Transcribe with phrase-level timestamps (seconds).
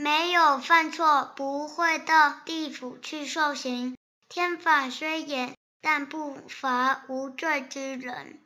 [0.00, 3.96] 没有犯错不会到地府去受刑。
[4.28, 8.40] 天法虽严但不罚无罪之人。